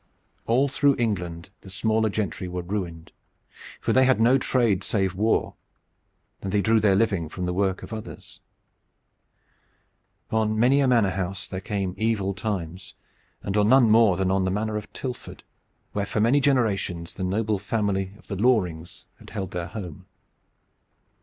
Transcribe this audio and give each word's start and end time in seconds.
All 0.47 0.67
through 0.67 0.95
England 0.97 1.51
the 1.61 1.69
smaller 1.69 2.09
gentry 2.09 2.47
were 2.47 2.63
ruined, 2.63 3.11
for 3.79 3.93
they 3.93 4.05
had 4.05 4.19
no 4.19 4.39
trade 4.39 4.83
save 4.83 5.13
war, 5.13 5.53
and 6.41 6.51
they 6.51 6.63
drew 6.63 6.79
their 6.79 6.95
living 6.95 7.29
from 7.29 7.45
the 7.45 7.53
work 7.53 7.83
of 7.83 7.93
others. 7.93 8.39
On 10.31 10.57
many 10.59 10.79
a 10.79 10.87
manor 10.87 11.11
house 11.11 11.45
there 11.45 11.61
came 11.61 11.93
evil 11.99 12.33
times, 12.33 12.95
and 13.43 13.55
on 13.55 13.69
none 13.69 13.91
more 13.91 14.17
than 14.17 14.31
on 14.31 14.43
the 14.43 14.49
Manor 14.49 14.75
of 14.75 14.91
Tilford, 14.91 15.43
where 15.91 16.07
for 16.07 16.19
many 16.19 16.39
generations 16.39 17.13
the 17.13 17.23
noble 17.23 17.59
family 17.59 18.13
of 18.17 18.25
the 18.25 18.35
Lorings 18.35 19.05
had 19.19 19.29
held 19.29 19.51
their 19.51 19.67
home. 19.67 20.07